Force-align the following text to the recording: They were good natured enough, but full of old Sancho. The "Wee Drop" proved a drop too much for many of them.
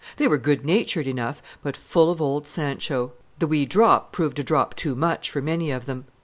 They 0.17 0.27
were 0.27 0.39
good 0.39 0.65
natured 0.65 1.05
enough, 1.05 1.43
but 1.61 1.77
full 1.77 2.09
of 2.09 2.19
old 2.19 2.47
Sancho. 2.47 3.13
The 3.37 3.45
"Wee 3.45 3.67
Drop" 3.67 4.11
proved 4.11 4.39
a 4.39 4.43
drop 4.43 4.73
too 4.73 4.95
much 4.95 5.29
for 5.29 5.43
many 5.43 5.69
of 5.69 5.85
them. 5.85 6.05